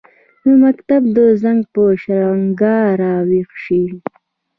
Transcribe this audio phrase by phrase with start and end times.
[0.43, 3.83] د مکتب د زنګ، په شرنګهار راویښ شي